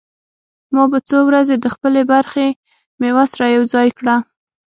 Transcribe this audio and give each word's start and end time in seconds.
ما 0.73 0.83
به 0.91 0.99
څو 1.09 1.17
ورځې 1.29 1.55
د 1.59 1.65
خپلې 1.75 2.01
برخې 2.13 2.47
مېوه 2.99 3.25
سره 3.31 3.45
يوځاى 3.57 3.89
کړه. 3.99 4.15